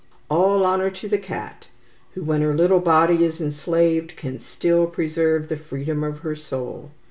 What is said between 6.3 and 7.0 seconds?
soul.